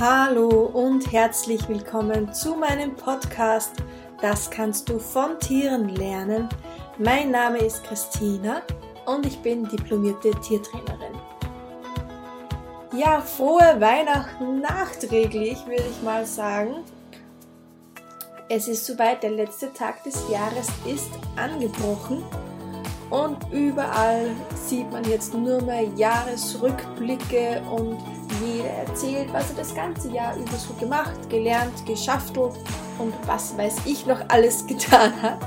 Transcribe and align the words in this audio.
Hallo 0.00 0.48
und 0.48 1.12
herzlich 1.12 1.68
willkommen 1.68 2.34
zu 2.34 2.56
meinem 2.56 2.96
Podcast 2.96 3.76
Das 4.20 4.50
kannst 4.50 4.88
du 4.88 4.98
von 4.98 5.38
Tieren 5.38 5.88
lernen. 5.88 6.48
Mein 6.98 7.30
Name 7.30 7.58
ist 7.58 7.84
Christina 7.84 8.62
und 9.06 9.24
ich 9.24 9.38
bin 9.38 9.68
diplomierte 9.68 10.32
Tiertrainerin. 10.40 11.14
Ja, 12.96 13.20
frohe 13.20 13.76
Weihnachten 13.78 14.62
nachträglich, 14.62 15.64
würde 15.64 15.84
ich 15.88 16.02
mal 16.02 16.26
sagen. 16.26 16.82
Es 18.48 18.66
ist 18.66 18.86
soweit, 18.86 19.22
der 19.22 19.30
letzte 19.30 19.72
Tag 19.72 20.02
des 20.02 20.28
Jahres 20.28 20.66
ist 20.92 21.10
angebrochen 21.36 22.24
und 23.10 23.38
überall 23.52 24.34
sieht 24.56 24.90
man 24.90 25.04
jetzt 25.04 25.34
nur 25.34 25.62
mehr 25.62 25.84
Jahresrückblicke 25.96 27.62
und 27.70 28.23
jeder 28.42 28.70
erzählt, 28.70 29.32
was 29.32 29.50
er 29.50 29.56
das 29.56 29.74
ganze 29.74 30.10
Jahr 30.10 30.36
über 30.36 30.56
so 30.56 30.74
gemacht, 30.74 31.28
gelernt, 31.28 31.86
geschaftelt 31.86 32.52
und 32.98 33.14
was 33.26 33.56
weiß 33.56 33.76
ich 33.84 34.06
noch 34.06 34.20
alles 34.28 34.66
getan 34.68 35.12
hat. 35.20 35.38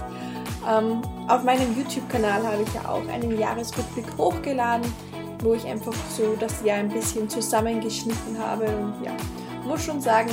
Ähm, 0.68 1.02
auf 1.28 1.44
meinem 1.44 1.78
YouTube-Kanal 1.78 2.46
habe 2.46 2.64
ich 2.64 2.74
ja 2.74 2.90
auch 2.90 3.08
einen 3.08 3.38
Jahresrückblick 3.40 4.06
hochgeladen, 4.18 4.92
wo 5.44 5.54
ich 5.54 5.66
einfach 5.66 5.94
so 6.16 6.36
das 6.40 6.64
Jahr 6.64 6.80
ein 6.80 6.90
bisschen 6.90 7.30
zusammengeschnitten 7.30 8.38
habe 8.38 8.66
und 8.66 8.96
ja, 9.04 9.12
muss 9.66 9.84
schon 9.84 10.02
sagen, 10.02 10.30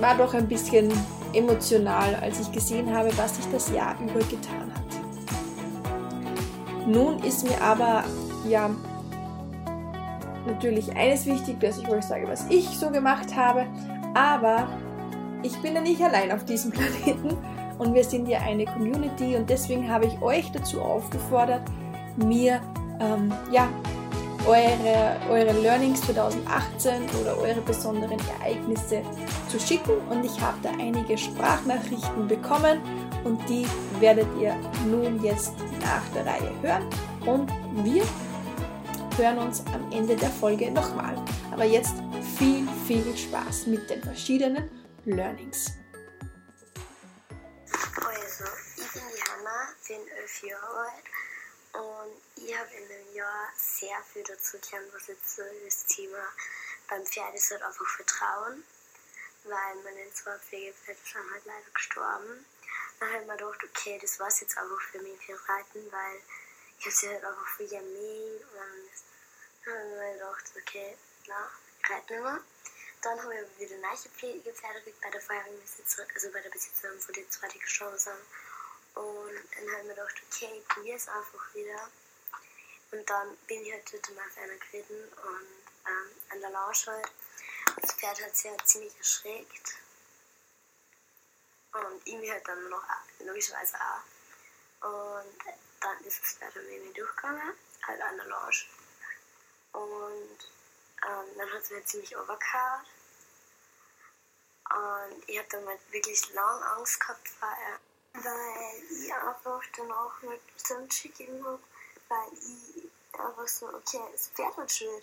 war 0.00 0.16
doch 0.16 0.34
ein 0.34 0.48
bisschen 0.48 0.90
emotional, 1.32 2.14
als 2.16 2.40
ich 2.40 2.52
gesehen 2.52 2.94
habe, 2.94 3.10
was 3.16 3.36
sich 3.36 3.46
das 3.50 3.70
Jahr 3.70 3.96
über 4.00 4.20
getan 4.20 4.72
hat. 4.74 4.82
Nun 6.86 7.18
ist 7.22 7.44
mir 7.44 7.60
aber 7.60 8.04
ja 8.48 8.70
natürlich 10.46 10.94
eines 10.96 11.26
wichtig, 11.26 11.60
dass 11.60 11.78
ich 11.78 11.88
euch 11.88 12.04
sage, 12.04 12.26
was 12.28 12.46
ich 12.48 12.66
so 12.68 12.90
gemacht 12.90 13.34
habe, 13.34 13.66
aber 14.14 14.68
ich 15.42 15.56
bin 15.58 15.74
ja 15.74 15.80
nicht 15.80 16.00
allein 16.00 16.32
auf 16.32 16.44
diesem 16.44 16.70
Planeten 16.72 17.36
und 17.78 17.94
wir 17.94 18.04
sind 18.04 18.28
ja 18.28 18.40
eine 18.40 18.64
Community 18.64 19.36
und 19.36 19.48
deswegen 19.48 19.90
habe 19.90 20.06
ich 20.06 20.20
euch 20.22 20.50
dazu 20.52 20.80
aufgefordert, 20.80 21.62
mir 22.16 22.60
ähm, 23.00 23.32
ja, 23.50 23.68
eure, 24.46 25.16
eure 25.30 25.52
Learnings 25.60 26.00
2018 26.02 27.02
oder 27.20 27.38
eure 27.38 27.60
besonderen 27.60 28.18
Ereignisse 28.40 29.02
zu 29.48 29.58
schicken. 29.60 29.92
Und 30.10 30.24
ich 30.24 30.40
habe 30.40 30.56
da 30.62 30.70
einige 30.70 31.16
Sprachnachrichten 31.16 32.26
bekommen 32.26 32.80
und 33.24 33.40
die 33.48 33.66
werdet 34.00 34.26
ihr 34.40 34.54
nun 34.90 35.22
jetzt 35.22 35.54
nach 35.80 36.02
der 36.14 36.26
Reihe 36.26 36.52
hören. 36.60 36.84
Und 37.24 37.50
wir 37.84 38.02
hören 39.18 39.38
uns 39.38 39.60
am 39.66 39.92
Ende 39.92 40.16
der 40.16 40.30
Folge 40.30 40.70
nochmal. 40.70 41.16
Aber 41.50 41.64
jetzt 41.64 41.94
viel, 42.38 42.66
viel 42.86 43.16
Spaß 43.16 43.66
mit 43.66 43.88
den 43.90 44.02
verschiedenen 44.02 44.70
Learnings. 45.04 45.72
Also, 47.96 48.44
ich 48.76 48.92
bin 48.92 49.02
die 49.14 49.22
Hanna, 49.22 49.68
bin 49.86 50.08
elf 50.16 50.42
Jahre 50.42 50.78
alt 50.78 51.04
und 51.74 52.44
ich 52.44 52.58
habe 52.58 52.70
in 52.70 52.88
dem 52.88 53.14
Jahr 53.14 53.48
sehr 53.56 53.96
viel 54.12 54.22
dazu 54.22 54.58
gelernt, 54.58 54.88
was 54.94 55.06
jetzt 55.08 55.36
so 55.36 55.42
das 55.64 55.86
Thema 55.86 56.18
beim 56.88 57.04
Pferd 57.06 57.34
ist 57.34 57.50
halt 57.50 57.62
einfach 57.62 57.86
Vertrauen, 57.86 58.64
weil 59.44 59.74
meine 59.84 60.10
zwei 60.12 60.38
Pflegepferde 60.38 61.00
sind 61.04 61.32
halt 61.32 61.44
leider 61.44 61.70
gestorben. 61.72 62.44
Dann 63.00 63.08
habe 63.08 63.22
ich 63.22 63.28
mir 63.28 63.36
gedacht, 63.36 63.64
okay, 63.64 63.98
das 64.00 64.20
war 64.20 64.28
es 64.28 64.40
jetzt 64.40 64.58
einfach 64.58 64.80
für 64.90 64.98
mich 65.00 65.18
für 65.24 65.32
Reiten, 65.48 65.90
weil 65.90 66.20
ich 66.82 66.86
habe 66.86 66.96
sie 66.96 67.08
halt 67.10 67.24
einfach 67.24 67.46
für 67.46 67.64
gemähen 67.64 68.42
und 68.42 68.90
dann 69.64 69.74
habe 69.74 69.88
ich 69.88 69.98
mir 69.98 70.12
gedacht, 70.14 70.44
okay, 70.56 70.96
na, 71.28 71.50
reiten 71.88 72.24
wir. 72.24 72.44
Dann 73.02 73.22
habe 73.22 73.34
ich 73.36 73.70
wieder 73.70 73.76
neue 73.78 73.96
Pflegepferde 73.96 74.92
bei 75.00 75.10
der 75.10 75.20
vorherigen 75.20 75.62
also 76.14 76.32
bei 76.32 76.40
der 76.40 76.50
Besitzerin 76.50 77.00
zwei, 77.00 77.48
die 77.48 77.60
gestorben 77.60 77.98
sind. 77.98 78.18
Und 78.94 79.34
dann 79.54 79.70
habe 79.70 79.80
ich 79.80 79.86
mir 79.86 79.94
gedacht, 79.94 80.22
okay, 80.28 80.58
ich 80.58 80.68
probiere 80.68 80.96
es 80.96 81.06
einfach 81.06 81.54
wieder. 81.54 81.88
Und 82.90 83.08
dann 83.08 83.36
bin 83.46 83.62
ich 83.62 83.72
halt 83.72 83.92
dort 83.92 84.08
auf 84.08 84.38
einer 84.38 84.56
geritten 84.56 85.08
und 85.22 85.46
ähm, 85.86 86.10
an 86.30 86.40
der 86.40 86.50
Lausch 86.50 86.88
halt. 86.88 87.12
Das 87.80 87.92
Pferd 87.92 88.20
hat 88.20 88.36
sich 88.36 88.50
halt 88.50 88.66
ziemlich 88.66 88.98
erschreckt. 88.98 89.76
Und 91.74 92.02
ich 92.04 92.14
mich 92.16 92.30
halt 92.30 92.46
dann 92.48 92.68
noch, 92.68 92.82
logischerweise 93.20 93.76
auch. 93.76 94.21
Und 94.82 95.38
dann 95.80 96.04
ist 96.04 96.20
das 96.22 96.32
Pferd 96.34 96.56
dann 96.56 96.68
irgendwie 96.68 97.00
durchgegangen, 97.00 97.54
halt 97.86 98.02
an 98.02 98.16
der 98.16 98.26
Lausch. 98.26 98.68
Und 99.72 100.38
ähm, 101.06 101.26
dann 101.36 101.52
hat 101.52 101.62
es 101.62 101.70
mir 101.70 101.84
ziemlich 101.84 102.16
overcard. 102.16 102.86
Und 104.70 105.28
ich 105.28 105.38
habe 105.38 105.48
dann 105.50 105.66
halt 105.66 105.80
wirklich 105.92 106.32
lange 106.32 106.66
Angst 106.66 107.00
gehabt 107.00 107.28
ihr 107.40 107.78
weil 108.14 108.82
ich 108.90 109.12
einfach 109.14 109.62
danach 109.76 110.22
mit 110.22 110.40
Sanchi 110.56 111.08
gegeben 111.08 111.44
habe, 111.44 111.62
weil 112.08 112.32
ich 112.34 112.90
einfach 113.18 113.48
so, 113.48 113.68
okay, 113.68 114.02
es 114.14 114.28
fährt 114.28 114.56
halt 114.56 114.70
schön. 114.70 115.00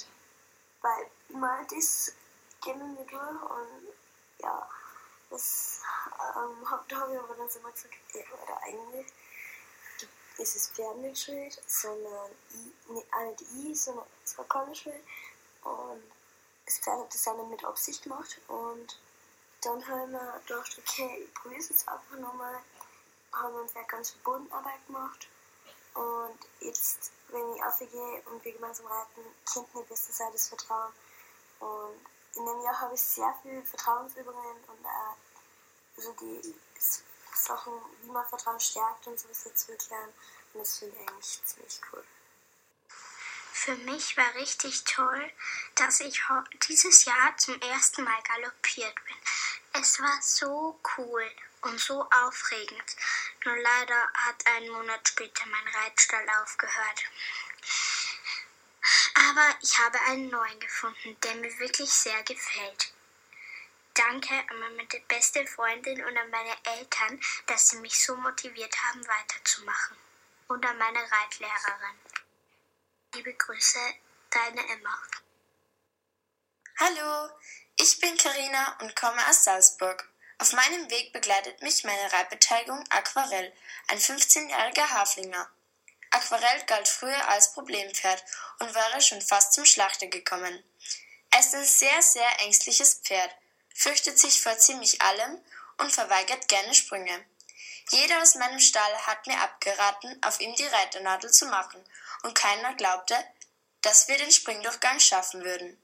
Weil 0.81 1.09
mal 1.29 1.65
das 1.71 2.13
gehen 2.61 2.97
wir 2.97 3.05
durch 3.05 3.51
und 3.51 3.93
ja, 4.39 4.69
das 5.29 5.81
ähm, 6.35 6.69
habe 6.69 6.85
ich 6.87 6.97
aber 6.97 7.35
dann 7.35 7.63
mal 7.63 7.71
gesagt, 7.71 7.93
ja, 8.13 8.21
oder 8.43 8.61
eigentlich 8.63 9.07
ist 10.39 10.55
es 10.55 10.69
Pferd 10.69 10.97
nicht 10.97 11.21
schuld, 11.21 11.61
sondern 11.67 12.31
ich, 12.49 12.91
nicht, 12.91 13.13
auch 13.13 13.25
nicht 13.25 13.45
ich, 13.63 13.81
sondern 13.81 14.05
es 14.23 14.37
war 14.37 14.45
keine 14.45 14.75
Schuld. 14.75 15.03
Und 15.63 16.03
das 16.65 16.79
Pferd 16.79 16.99
hat 16.99 17.13
das 17.13 17.25
nicht 17.25 17.49
mit 17.49 17.63
Absicht 17.63 18.03
gemacht. 18.03 18.39
Und 18.47 18.99
dann 19.61 19.85
habe 19.87 20.03
ich 20.03 20.07
mir 20.07 20.41
gedacht, 20.47 20.77
okay, 20.79 21.23
ich 21.23 21.33
probiere 21.33 21.59
es 21.59 21.69
jetzt 21.69 21.87
einfach 21.87 22.17
nochmal 22.17 22.59
haben 23.31 23.53
wir 23.53 23.61
uns 23.61 23.73
ja 23.73 23.83
ganz 23.83 24.11
Bodenarbeit 24.23 24.85
gemacht. 24.87 25.27
Und 25.93 26.39
jetzt, 26.61 27.11
wenn 27.29 27.55
ich 27.55 27.63
aufgehe 27.63 28.21
und 28.25 28.43
wir 28.43 28.53
gemeinsam 28.53 28.87
reiten, 28.87 29.21
kennt 29.51 29.73
mir 29.75 29.83
besser 29.83 30.13
sein 30.13 30.31
das 30.31 30.47
Vertrauen. 30.47 30.93
Und 31.59 31.99
in 32.35 32.45
dem 32.45 32.61
Jahr 32.61 32.79
habe 32.79 32.95
ich 32.95 33.01
sehr 33.01 33.33
viel 33.41 33.61
Vertrauensübungen 33.63 34.55
und 34.67 34.85
auch 34.85 35.15
also 35.97 36.13
die 36.13 36.55
Sachen, 37.33 37.73
wie 38.01 38.11
man 38.11 38.27
Vertrauen 38.27 38.59
stärkt 38.59 39.07
und 39.07 39.19
sowas 39.19 39.43
dazu 39.43 39.71
erklären. 39.71 40.13
Und 40.53 40.61
das 40.61 40.79
finde 40.79 40.95
ich 40.95 41.09
eigentlich 41.09 41.43
ziemlich 41.45 41.81
cool. 41.91 42.03
Für 43.51 43.75
mich 43.75 44.15
war 44.15 44.33
richtig 44.35 44.83
toll, 44.85 45.31
dass 45.75 45.99
ich 45.99 46.21
dieses 46.67 47.05
Jahr 47.05 47.35
zum 47.37 47.59
ersten 47.61 48.03
Mal 48.03 48.21
galoppiert 48.23 48.95
bin. 49.05 49.15
Es 49.73 49.99
war 49.99 50.17
so 50.21 50.79
cool 50.97 51.29
und 51.61 51.79
so 51.79 52.07
aufregend. 52.09 52.95
Nur 53.43 53.57
leider 53.57 54.09
hat 54.13 54.47
einen 54.47 54.69
Monat 54.71 55.07
später 55.07 55.45
mein 55.47 55.67
Reitstall 55.75 56.25
aufgehört. 56.41 57.03
Aber 59.15 59.57
ich 59.61 59.77
habe 59.77 59.99
einen 60.01 60.29
neuen 60.29 60.59
gefunden, 60.59 61.17
der 61.21 61.35
mir 61.35 61.59
wirklich 61.59 61.91
sehr 61.91 62.23
gefällt. 62.23 62.93
Danke 63.99 64.33
an 64.33 64.59
meine 64.59 64.85
beste 65.09 65.45
Freundin 65.45 66.01
und 66.05 66.17
an 66.17 66.29
meine 66.29 66.55
Eltern, 66.77 67.19
dass 67.47 67.67
sie 67.67 67.75
mich 67.79 68.01
so 68.01 68.15
motiviert 68.15 68.73
haben, 68.85 69.05
weiterzumachen. 69.05 69.97
Und 70.47 70.65
an 70.65 70.77
meine 70.77 70.99
Reitlehrerin. 70.99 71.99
Liebe 73.13 73.33
Grüße, 73.33 73.79
deine 74.29 74.65
Emma. 74.69 74.97
Hallo, 76.79 77.29
ich 77.75 77.99
bin 77.99 78.15
Karina 78.15 78.77
und 78.79 78.95
komme 78.95 79.19
aus 79.27 79.43
Salzburg. 79.43 80.07
Auf 80.37 80.53
meinem 80.53 80.89
Weg 80.89 81.11
begleitet 81.11 81.61
mich 81.61 81.83
meine 81.83 82.13
Reitbeteiligung 82.13 82.81
Aquarell, 82.91 83.53
ein 83.89 83.99
15-jähriger 83.99 84.91
Haflinger. 84.91 85.51
Aquarell 86.11 86.63
galt 86.67 86.87
früher 86.87 87.27
als 87.27 87.51
Problempferd 87.51 88.23
und 88.59 88.73
wäre 88.73 89.01
schon 89.01 89.21
fast 89.21 89.51
zum 89.51 89.65
Schlachter 89.65 90.07
gekommen. 90.07 90.63
Er 91.31 91.41
ist 91.41 91.53
ein 91.53 91.65
sehr, 91.65 92.01
sehr 92.01 92.39
ängstliches 92.39 93.01
Pferd, 93.03 93.35
fürchtet 93.73 94.19
sich 94.19 94.41
vor 94.41 94.57
ziemlich 94.57 95.01
allem 95.01 95.39
und 95.77 95.91
verweigert 95.91 96.47
gerne 96.47 96.73
Sprünge. 96.73 97.25
Jeder 97.91 98.21
aus 98.21 98.35
meinem 98.35 98.59
Stall 98.59 98.93
hat 99.07 99.25
mir 99.25 99.39
abgeraten, 99.41 100.21
auf 100.23 100.39
ihm 100.39 100.55
die 100.55 100.65
Reiternadel 100.65 101.31
zu 101.31 101.45
machen, 101.47 101.83
und 102.23 102.35
keiner 102.35 102.73
glaubte, 102.75 103.15
dass 103.81 104.07
wir 104.07 104.17
den 104.17 104.31
Springdurchgang 104.31 104.99
schaffen 104.99 105.43
würden. 105.43 105.81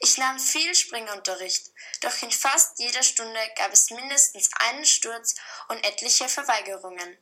Ich 0.00 0.18
nahm 0.18 0.38
viel 0.38 0.74
Springunterricht, 0.74 1.70
doch 2.00 2.22
in 2.22 2.30
fast 2.30 2.78
jeder 2.78 3.02
Stunde 3.02 3.40
gab 3.56 3.72
es 3.72 3.90
mindestens 3.90 4.50
einen 4.60 4.84
Sturz 4.84 5.34
und 5.68 5.84
etliche 5.84 6.28
Verweigerungen. 6.28 7.18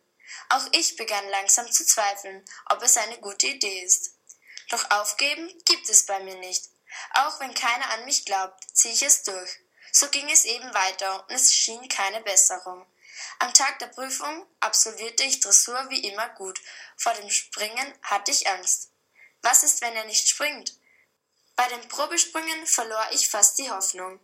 Auch 0.49 0.67
ich 0.73 0.97
begann 0.97 1.29
langsam 1.29 1.71
zu 1.71 1.85
zweifeln, 1.85 2.45
ob 2.67 2.83
es 2.83 2.97
eine 2.97 3.19
gute 3.19 3.49
Idee 3.49 3.83
ist. 3.83 4.15
Doch 4.69 4.91
aufgeben 4.91 5.53
gibt 5.65 5.89
es 5.89 6.07
bei 6.07 6.21
mir 6.21 6.37
nicht. 6.37 6.65
Auch 7.15 7.41
wenn 7.41 7.55
keiner 7.55 7.91
an 7.91 8.05
mich 8.05 8.25
glaubt, 8.25 8.65
ziehe 8.73 8.95
ich 8.95 9.03
es 9.03 9.25
durch. 9.25 9.59
So 9.93 10.09
ging 10.09 10.29
es 10.31 10.45
eben 10.45 10.73
weiter 10.75 11.25
und 11.29 11.35
es 11.35 11.53
schien 11.53 11.89
keine 11.89 12.21
Besserung. 12.21 12.87
Am 13.39 13.53
Tag 13.55 13.79
der 13.79 13.87
Prüfung 13.87 14.47
absolvierte 14.61 15.25
ich 15.25 15.41
Dressur 15.41 15.89
wie 15.91 16.09
immer 16.09 16.29
gut. 16.31 16.61
Vor 16.97 17.13
dem 17.15 17.31
Springen 17.31 17.95
hatte 18.03 18.31
ich 18.31 18.49
Angst. 18.49 18.91
Was 19.43 19.63
ist, 19.63 19.81
wenn 19.81 19.97
er 19.97 20.05
nicht 20.05 20.29
springt? 20.29 20.75
Bei 21.57 21.67
den 21.69 21.89
Probesprüngen 21.89 22.67
verlor 22.67 23.07
ich 23.13 23.29
fast 23.29 23.59
die 23.59 23.71
Hoffnung, 23.71 24.21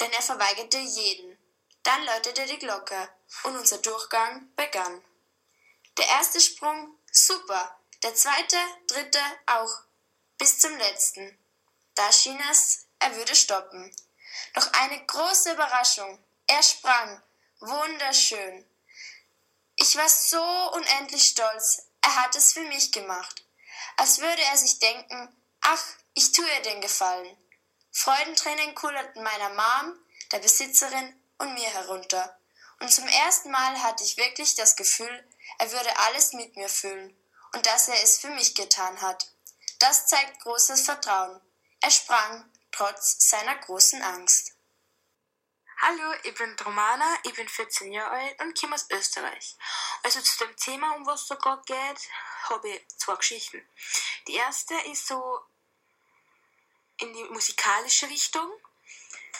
denn 0.00 0.12
er 0.12 0.22
verweigerte 0.22 0.78
jeden. 0.78 1.38
Dann 1.82 2.04
läutete 2.04 2.46
die 2.46 2.58
Glocke 2.58 3.08
und 3.44 3.56
unser 3.56 3.78
Durchgang 3.78 4.52
begann. 4.56 5.02
Der 5.98 6.06
erste 6.06 6.40
Sprung, 6.40 6.96
super. 7.10 7.78
Der 8.02 8.14
zweite, 8.14 8.56
dritte 8.86 9.20
auch. 9.46 9.82
Bis 10.38 10.58
zum 10.58 10.76
letzten. 10.76 11.38
Da 11.94 12.10
schien 12.10 12.40
es, 12.50 12.86
er 12.98 13.14
würde 13.16 13.34
stoppen. 13.34 13.94
Doch 14.54 14.72
eine 14.72 15.04
große 15.06 15.52
Überraschung. 15.52 16.22
Er 16.46 16.62
sprang. 16.62 17.22
Wunderschön. 17.60 18.66
Ich 19.76 19.96
war 19.96 20.08
so 20.08 20.42
unendlich 20.72 21.24
stolz. 21.24 21.86
Er 22.02 22.16
hat 22.16 22.36
es 22.36 22.52
für 22.52 22.62
mich 22.62 22.92
gemacht. 22.92 23.44
Als 23.96 24.18
würde 24.18 24.42
er 24.42 24.56
sich 24.56 24.78
denken, 24.78 25.28
ach, 25.60 25.82
ich 26.14 26.32
tue 26.32 26.46
ihr 26.46 26.62
den 26.62 26.80
Gefallen. 26.80 27.36
Freudentränen 27.90 28.74
kullerten 28.74 29.22
meiner 29.22 29.50
Mom, 29.50 29.98
der 30.32 30.38
Besitzerin 30.38 31.20
und 31.38 31.54
mir 31.54 31.68
herunter. 31.68 32.38
Und 32.80 32.92
zum 32.92 33.06
ersten 33.06 33.50
Mal 33.50 33.82
hatte 33.82 34.02
ich 34.02 34.16
wirklich 34.16 34.54
das 34.54 34.76
Gefühl, 34.76 35.28
er 35.58 35.70
würde 35.70 35.96
alles 35.98 36.32
mit 36.32 36.56
mir 36.56 36.68
fühlen 36.68 37.16
und 37.54 37.66
dass 37.66 37.88
er 37.88 38.02
es 38.02 38.18
für 38.18 38.30
mich 38.30 38.54
getan 38.54 39.00
hat. 39.00 39.28
Das 39.78 40.06
zeigt 40.06 40.40
großes 40.40 40.82
Vertrauen. 40.82 41.40
Er 41.80 41.90
sprang, 41.90 42.50
trotz 42.72 43.28
seiner 43.28 43.56
großen 43.56 44.02
Angst. 44.02 44.54
Hallo, 45.80 46.14
ich 46.22 46.34
bin 46.34 46.56
Romana, 46.64 47.18
ich 47.24 47.34
bin 47.34 47.48
14 47.48 47.92
Jahre 47.92 48.10
alt 48.10 48.40
und 48.40 48.58
komme 48.58 48.74
aus 48.74 48.88
Österreich. 48.90 49.56
Also 50.02 50.20
zu 50.20 50.44
dem 50.44 50.56
Thema, 50.56 50.94
um 50.94 51.06
was 51.06 51.22
es 51.22 51.28
da 51.28 51.34
gerade 51.34 51.62
geht, 51.64 52.10
habe 52.44 52.68
ich 52.68 52.88
zwei 52.96 53.16
Geschichten. 53.16 53.68
Die 54.26 54.34
erste 54.34 54.74
ist 54.92 55.06
so 55.06 55.40
in 56.98 57.12
die 57.12 57.24
musikalische 57.24 58.08
Richtung 58.08 58.50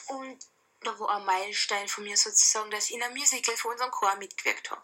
und 0.09 0.39
da 0.81 0.99
war 0.99 1.17
ein 1.17 1.25
Meilenstein 1.25 1.87
von 1.87 2.03
mir 2.05 2.17
sozusagen, 2.17 2.71
dass 2.73 2.91
ich 2.91 2.97
in 2.97 3.03
einem 3.03 3.15
Musical 3.15 3.57
für 3.57 3.69
unseren 3.69 3.93
Chor 3.93 4.17
mitgewirkt 4.17 4.71
habe. 4.71 4.83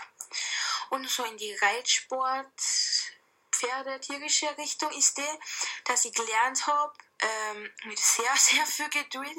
Und 0.90 1.10
so 1.10 1.24
in 1.24 1.36
die 1.36 1.54
Reitsport, 1.54 2.46
Pferde, 3.50 4.00
tierische 4.00 4.56
Richtung 4.58 4.92
ist 4.92 5.18
die, 5.18 5.38
dass 5.84 6.04
ich 6.04 6.14
gelernt 6.14 6.66
habe, 6.68 6.94
ähm, 7.20 7.70
mit 7.84 7.98
sehr, 7.98 8.34
sehr 8.36 8.66
viel 8.66 8.88
Geduld, 8.88 9.38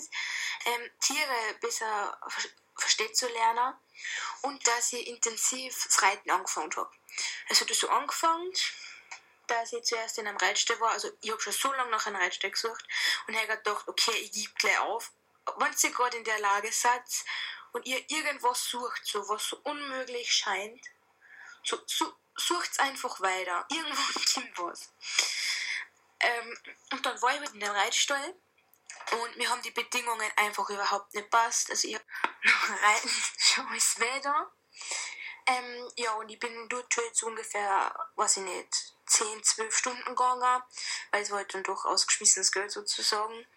ähm, 0.65 0.91
Tiere 0.99 1.53
besser 1.61 2.19
verstehen 2.75 3.13
zu 3.13 3.27
lernen 3.27 3.73
und 4.43 4.65
dass 4.67 4.93
ich 4.93 5.07
intensiv 5.07 5.75
das 5.83 6.01
Reiten 6.01 6.31
angefangen 6.31 6.73
habe. 6.75 6.91
Also 7.49 7.65
das 7.65 7.79
so 7.79 7.89
angefangen, 7.89 8.51
dass 9.47 9.73
ich 9.73 9.83
zuerst 9.83 10.17
in 10.17 10.27
einem 10.27 10.37
Reitstall 10.37 10.79
war, 10.79 10.91
also 10.91 11.09
ich 11.21 11.31
habe 11.31 11.41
schon 11.41 11.53
so 11.53 11.73
lange 11.73 11.91
nach 11.91 12.05
einem 12.05 12.17
Reitstall 12.17 12.51
gesucht 12.51 12.83
und 13.27 13.35
habe 13.35 13.47
gedacht, 13.47 13.87
okay, 13.87 14.11
ich 14.11 14.31
gebe 14.31 14.53
gleich 14.55 14.79
auf. 14.79 15.11
Wenn 15.57 15.73
ihr 15.83 15.91
gerade 15.91 16.17
in 16.17 16.23
der 16.23 16.39
Lage 16.39 16.71
seid 16.71 17.01
und 17.71 17.85
ihr 17.85 18.09
irgendwas 18.09 18.63
sucht, 18.65 19.05
so 19.05 19.27
was 19.27 19.47
so 19.47 19.57
unmöglich 19.63 20.31
scheint, 20.31 20.85
so, 21.63 21.79
so 21.87 22.13
sucht 22.35 22.79
einfach 22.79 23.19
weiter. 23.21 23.65
Irgendwo 23.69 24.19
kommt 24.33 24.57
was. 24.57 24.89
Ähm, 26.19 26.57
und 26.91 27.05
dann 27.05 27.21
war 27.21 27.33
ich 27.35 27.41
mit 27.41 27.53
in 27.53 27.59
dem 27.59 27.71
Reitstall 27.71 28.35
und 29.11 29.37
mir 29.37 29.49
haben 29.49 29.61
die 29.61 29.71
Bedingungen 29.71 30.31
einfach 30.35 30.69
überhaupt 30.69 31.13
nicht 31.13 31.29
passt. 31.29 31.69
Also 31.69 31.87
ich 31.87 31.95
habe 31.95 32.05
noch 32.43 32.69
Reiten 32.83 33.09
schon 33.37 33.67
alles 33.67 33.99
Wetter. 33.99 34.51
Ähm, 35.47 35.91
ja, 35.95 36.13
und 36.13 36.29
ich 36.29 36.39
bin 36.39 36.69
dort 36.69 36.93
schon 36.93 37.05
jetzt 37.05 37.23
ungefähr, 37.23 37.93
weiß 38.15 38.37
ich 38.37 38.43
nicht, 38.43 38.93
10, 39.07 39.43
12 39.43 39.75
Stunden 39.75 40.05
gegangen, 40.05 40.61
weil 41.11 41.23
es 41.23 41.31
war 41.31 41.37
halt 41.37 41.53
dann 41.53 41.63
doch 41.63 41.85
ausgeschmissenes 41.85 42.51
Geld 42.51 42.71
sozusagen. 42.71 43.47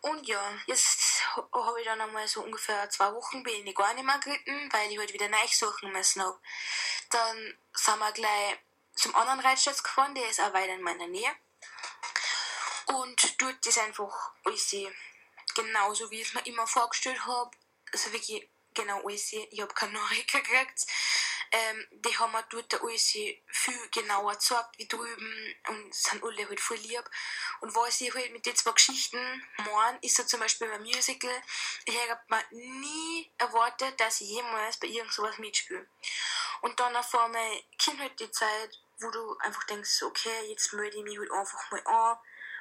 Und 0.00 0.26
ja, 0.26 0.40
jetzt 0.66 1.22
habe 1.34 1.80
ich 1.80 1.86
dann 1.86 2.00
einmal 2.00 2.26
so 2.28 2.42
ungefähr 2.42 2.88
zwei 2.90 3.12
Wochen 3.12 3.42
bin 3.42 3.66
ich 3.66 3.74
gar 3.74 3.92
nicht 3.92 4.04
mehr 4.04 4.18
geritten, 4.18 4.72
weil 4.72 4.90
ich 4.90 4.98
halt 4.98 5.12
wieder 5.12 5.28
neu 5.28 5.46
suchen 5.50 5.92
müssen 5.92 6.22
habe. 6.22 6.38
Dann 7.10 7.58
sind 7.74 7.98
wir 7.98 8.12
gleich 8.12 8.58
zum 8.94 9.14
anderen 9.16 9.40
Reitstall 9.40 9.74
gefahren, 9.74 10.14
der 10.14 10.28
ist 10.30 10.40
auch 10.40 10.52
weiter 10.52 10.74
in 10.74 10.82
meiner 10.82 11.08
Nähe. 11.08 11.30
Und 12.86 13.40
dort 13.40 13.66
ist 13.66 13.78
einfach 13.78 14.32
alles 14.44 14.74
genauso, 15.54 16.10
wie 16.10 16.20
ich 16.20 16.28
es 16.28 16.34
mir 16.34 16.46
immer 16.46 16.66
vorgestellt 16.66 17.24
habe. 17.26 17.50
Also 17.92 18.12
wirklich 18.12 18.48
genau 18.74 19.00
alles. 19.04 19.32
Ich 19.32 19.60
habe 19.60 19.74
keine 19.74 19.92
Nachricht 19.98 20.32
gekriegt. 20.32 20.86
Ähm, 21.52 21.86
die 21.92 22.16
haben 22.18 22.32
mir 22.32 22.44
dort 22.50 22.82
alles 22.82 23.12
viel 23.46 23.88
genauer 23.92 24.32
gezeigt 24.32 24.78
wie 24.78 24.88
drüben 24.88 25.54
und 25.68 25.94
sind 25.94 26.22
alle 26.22 26.48
halt 26.48 26.60
voll 26.60 26.76
lieb. 26.78 27.04
Und 27.60 27.74
was 27.74 28.00
ich 28.00 28.12
halt 28.12 28.32
mit 28.32 28.44
den 28.46 28.56
zwei 28.56 28.72
Geschichten 28.72 29.42
meine, 29.58 29.98
ist 30.02 30.16
so 30.16 30.24
zum 30.24 30.40
Beispiel 30.40 30.68
beim 30.68 30.82
Musical, 30.82 31.30
ich 31.84 32.10
habe 32.10 32.20
mir 32.28 32.44
nie 32.50 33.30
erwartet, 33.38 33.98
dass 34.00 34.20
ich 34.20 34.28
jemals 34.28 34.76
bei 34.78 34.88
irgend 34.88 35.12
sowas 35.12 35.38
mitspiele. 35.38 35.86
Und 36.62 36.78
dann 36.80 36.96
auf 36.96 37.14
einmal 37.14 37.62
kommt 37.82 38.00
halt 38.00 38.18
die 38.18 38.30
Zeit, 38.30 38.80
wo 38.98 39.10
du 39.10 39.38
einfach 39.38 39.64
denkst, 39.64 40.02
okay, 40.02 40.48
jetzt 40.48 40.72
melde 40.72 40.96
ich 40.96 41.04
mich 41.04 41.18
halt 41.18 41.30
einfach 41.30 41.70
mal 41.70 41.86
an 41.86 42.18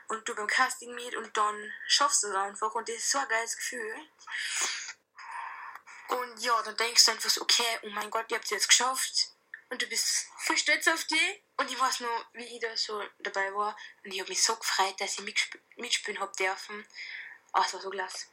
und 0.08 0.28
du 0.28 0.36
beim 0.36 0.48
Casting 0.48 0.94
mit 0.94 1.16
und 1.16 1.36
dann 1.36 1.74
schaffst 1.88 2.24
du 2.24 2.28
es 2.28 2.36
einfach 2.36 2.74
und 2.76 2.88
das 2.88 2.96
ist 2.96 3.12
so 3.12 3.18
ein 3.18 3.28
geiles 3.28 3.56
Gefühl. 3.56 3.96
Und 6.08 6.40
ja, 6.40 6.62
dann 6.64 6.78
denkst 6.78 7.06
du 7.06 7.12
einfach 7.12 7.30
so, 7.30 7.42
okay, 7.42 7.80
oh 7.84 7.90
mein 7.90 8.12
Gott, 8.12 8.26
ihr 8.30 8.36
habt 8.36 8.46
es 8.46 8.52
jetzt 8.52 8.68
geschafft. 8.68 9.30
Und 9.70 9.82
du 9.82 9.88
bist 9.88 10.28
voll 10.38 10.58
stolz 10.58 10.88
auf 10.88 11.04
dich. 11.06 11.44
Und 11.58 11.72
ich 11.72 11.80
weiß 11.80 12.02
noch, 12.02 12.26
wie 12.34 12.44
ich 12.44 12.62
da 12.62 12.78
so 12.78 13.02
dabei 13.20 13.54
war. 13.54 13.76
Und 14.04 14.14
ich 14.14 14.20
habe 14.20 14.30
mich 14.30 14.44
so 14.44 14.56
gefreut, 14.56 14.96
dass 15.00 15.14
ich 15.18 15.22
mitspielen, 15.22 15.66
mitspielen 15.78 16.20
habe 16.20 16.32
dürfen. 16.38 16.86
Oh, 17.54 17.62
es 17.66 17.74
war 17.74 17.82
so 17.82 17.90
klasse. 17.90 18.28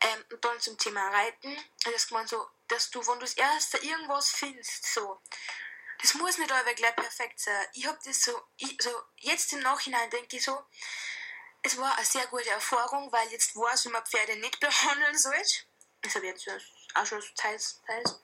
Ähm, 0.00 0.24
und 0.30 0.44
dann 0.44 0.60
zum 0.60 0.78
Thema 0.78 1.08
Reiten. 1.08 1.56
Das 1.84 2.08
gemeint 2.08 2.28
so, 2.28 2.48
dass 2.68 2.90
du, 2.90 3.06
wenn 3.06 3.14
du 3.14 3.20
das 3.20 3.34
erste 3.34 3.78
irgendwas 3.78 4.30
findest, 4.30 4.92
so, 4.92 5.20
das 6.00 6.14
muss 6.14 6.38
nicht 6.38 6.52
aber 6.52 6.74
gleich 6.74 6.96
perfekt 6.96 7.40
sein. 7.40 7.66
Ich 7.72 7.86
habe 7.86 7.98
das 8.04 8.22
so, 8.22 8.32
ich, 8.56 8.76
so, 8.80 8.90
jetzt 9.18 9.52
im 9.52 9.60
Nachhinein 9.60 10.10
denke 10.10 10.36
ich 10.36 10.44
so, 10.44 10.64
es 11.62 11.76
war 11.78 11.96
eine 11.96 12.06
sehr 12.06 12.26
gute 12.28 12.50
Erfahrung, 12.50 13.10
weil 13.12 13.28
jetzt 13.30 13.56
weiß, 13.56 13.86
wie 13.86 13.90
man 13.90 14.06
Pferde 14.06 14.36
nicht 14.36 14.60
behandeln 14.60 15.18
soll. 15.18 15.42
Das 16.02 16.14
habe 16.14 16.26
ich 16.26 16.46
jetzt 16.46 16.64
auch 16.94 17.06
schon 17.06 17.22
teils, 17.34 17.80
teils. 17.86 18.20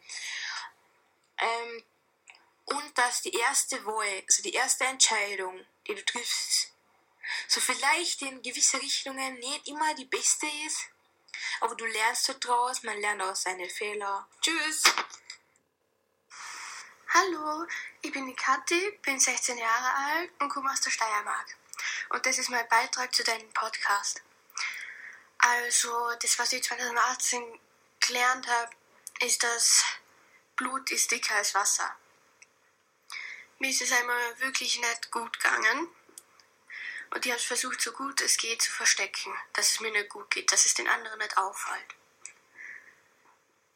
Ähm, 1.38 1.84
und 2.66 2.96
dass 2.96 3.22
die 3.22 3.32
erste 3.32 3.84
Wahl, 3.84 4.22
also 4.28 4.42
die 4.42 4.52
erste 4.52 4.84
Entscheidung, 4.84 5.66
die 5.86 5.94
du 5.94 6.04
triffst, 6.04 6.72
so 7.48 7.60
vielleicht 7.60 8.22
in 8.22 8.42
gewisse 8.42 8.80
Richtungen 8.80 9.34
nicht 9.34 9.68
immer 9.68 9.94
die 9.94 10.04
beste 10.04 10.46
ist, 10.66 10.88
aber 11.60 11.74
du 11.74 11.84
lernst 11.84 12.34
daraus, 12.40 12.82
man 12.82 13.00
lernt 13.00 13.22
aus 13.22 13.42
seinen 13.42 13.68
Fehlern. 13.68 14.24
Tschüss! 14.40 14.82
Hallo, 17.14 17.66
ich 18.00 18.10
bin 18.10 18.26
die 18.26 18.34
Kathi, 18.34 18.98
bin 19.02 19.20
16 19.20 19.58
Jahre 19.58 19.94
alt 19.94 20.30
und 20.40 20.48
komme 20.48 20.72
aus 20.72 20.80
der 20.80 20.90
Steiermark. 20.90 21.56
Und 22.08 22.24
das 22.24 22.38
ist 22.38 22.48
mein 22.48 22.66
Beitrag 22.68 23.14
zu 23.14 23.22
deinem 23.22 23.52
Podcast. 23.52 24.22
Also, 25.36 25.92
das, 26.22 26.38
was 26.38 26.54
ich 26.54 26.62
2018 26.62 27.60
gelernt 28.00 28.48
habe, 28.48 28.70
ist, 29.20 29.42
dass 29.42 29.84
Blut 30.56 30.90
ist 30.90 31.10
dicker 31.10 31.34
als 31.34 31.54
Wasser. 31.54 31.94
Mir 33.58 33.68
ist 33.68 33.82
es 33.82 33.92
einmal 33.92 34.40
wirklich 34.40 34.80
nicht 34.80 35.10
gut 35.10 35.38
gegangen. 35.38 35.88
Und 37.10 37.26
ich 37.26 37.30
habe 37.30 37.42
versucht, 37.42 37.82
so 37.82 37.92
gut 37.92 38.22
es 38.22 38.38
geht, 38.38 38.62
zu 38.62 38.70
verstecken, 38.70 39.34
dass 39.52 39.72
es 39.72 39.80
mir 39.80 39.92
nicht 39.92 40.08
gut 40.08 40.30
geht, 40.30 40.50
dass 40.50 40.64
es 40.64 40.72
den 40.72 40.88
anderen 40.88 41.18
nicht 41.18 41.36
auffällt. 41.36 41.94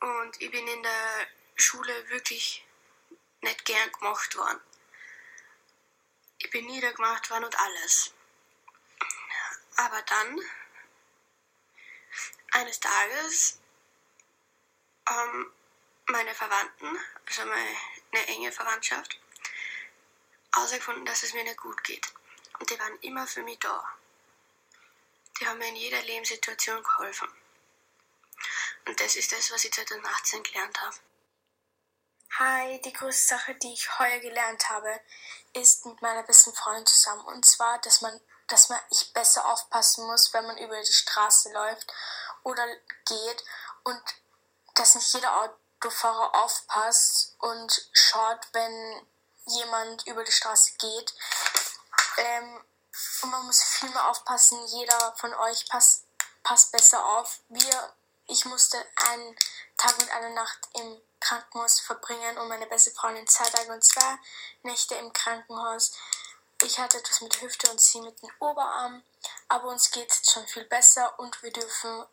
Und 0.00 0.40
ich 0.40 0.50
bin 0.50 0.66
in 0.66 0.83
der 0.83 1.28
Schule 1.57 2.09
wirklich 2.09 2.65
nicht 3.46 3.64
gern 3.64 3.90
gemacht 3.92 4.36
worden. 4.36 4.60
Ich 6.38 6.50
bin 6.50 6.66
niedergemacht 6.66 7.30
worden 7.30 7.44
und 7.44 7.58
alles. 7.58 8.12
Aber 9.76 10.02
dann, 10.02 10.40
eines 12.52 12.80
Tages, 12.80 13.58
haben 15.08 15.52
meine 16.06 16.34
Verwandten, 16.34 16.98
also 17.26 17.44
meine 17.44 18.26
enge 18.26 18.52
Verwandtschaft, 18.52 19.18
herausgefunden, 20.54 21.04
dass 21.04 21.22
es 21.22 21.34
mir 21.34 21.44
nicht 21.44 21.58
gut 21.58 21.82
geht. 21.84 22.12
Und 22.58 22.70
die 22.70 22.78
waren 22.78 22.98
immer 23.00 23.26
für 23.26 23.42
mich 23.42 23.58
da. 23.58 23.84
Die 25.38 25.46
haben 25.46 25.58
mir 25.58 25.68
in 25.68 25.76
jeder 25.76 26.02
Lebenssituation 26.02 26.82
geholfen. 26.82 27.28
Und 28.86 28.98
das 29.00 29.16
ist 29.16 29.32
das, 29.32 29.50
was 29.50 29.64
ich 29.64 29.72
2018 29.72 30.42
gelernt 30.42 30.80
habe. 30.80 30.96
Hi, 32.33 32.80
die 32.83 32.92
größte 32.92 33.35
Sache, 33.35 33.54
die 33.54 33.73
ich 33.73 33.99
heuer 33.99 34.18
gelernt 34.18 34.68
habe, 34.68 35.00
ist 35.54 35.87
mit 35.87 36.02
meiner 36.02 36.23
besten 36.23 36.52
Freundin 36.52 36.85
zusammen. 36.85 37.25
Und 37.25 37.47
zwar, 37.47 37.78
dass 37.78 38.02
man, 38.02 38.21
dass 38.49 38.68
man 38.68 38.78
ich 38.90 39.12
besser 39.14 39.47
aufpassen 39.49 40.06
muss, 40.06 40.35
wenn 40.35 40.47
man 40.47 40.59
über 40.59 40.78
die 40.78 40.92
Straße 40.92 41.50
läuft 41.52 41.90
oder 42.42 42.66
geht 43.06 43.45
und 43.85 44.02
dass 44.75 44.95
nicht 44.95 45.14
jeder 45.14 45.50
Autofahrer 45.80 46.35
aufpasst 46.35 47.35
und 47.38 47.88
schaut, 47.92 48.49
wenn 48.52 49.06
jemand 49.47 50.06
über 50.06 50.23
die 50.23 50.33
Straße 50.33 50.73
geht. 50.78 51.14
Ähm, 52.18 52.64
und 53.23 53.30
man 53.30 53.47
muss 53.47 53.62
viel 53.62 53.88
mehr 53.88 54.11
aufpassen. 54.11 54.59
Jeder 54.66 55.14
von 55.16 55.33
euch 55.35 55.66
passt, 55.68 56.04
passt 56.42 56.73
besser 56.73 57.02
auf. 57.02 57.40
Wir, 57.49 57.95
ich 58.26 58.45
musste 58.45 58.85
einen 59.11 59.37
Tag 59.78 59.99
und 59.99 60.11
eine 60.11 60.30
Nacht 60.35 60.68
im 60.75 61.00
Krankenhaus 61.26 61.80
verbringen 61.80 62.38
und 62.38 62.49
meine 62.49 62.66
beste 62.66 62.92
Freundin 62.92 63.26
zwei 63.26 63.49
Tage 63.50 63.73
und 63.73 63.83
zwei 63.83 64.18
Nächte 64.62 64.95
im 64.95 65.12
Krankenhaus. 65.12 65.92
Ich 66.62 66.78
hatte 66.78 66.99
etwas 66.99 67.21
mit 67.21 67.40
Hüfte 67.40 67.71
und 67.71 67.80
sie 67.80 68.00
mit 68.00 68.23
dem 68.23 68.30
Oberarm, 68.38 69.02
aber 69.49 69.68
uns 69.68 69.90
geht 69.90 70.11
es 70.11 70.30
schon 70.30 70.47
viel 70.47 70.64
besser 70.64 71.18
und 71.18 71.42
wir 71.42 71.52
dürfen 71.52 72.06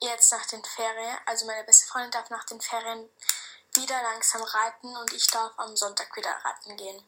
jetzt 0.00 0.32
nach 0.32 0.46
den 0.46 0.62
Ferien, 0.64 1.18
also 1.26 1.46
meine 1.46 1.64
beste 1.64 1.86
Freundin 1.86 2.10
darf 2.10 2.28
nach 2.30 2.44
den 2.44 2.60
Ferien 2.60 3.08
wieder 3.74 4.02
langsam 4.02 4.42
reiten 4.42 4.96
und 4.96 5.12
ich 5.12 5.26
darf 5.28 5.52
am 5.56 5.76
Sonntag 5.76 6.14
wieder 6.14 6.30
reiten 6.30 6.76
gehen. 6.76 7.02